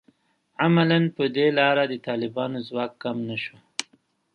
[0.63, 3.57] عملاً په دې لاره د طالبانو ځواک کم نه شو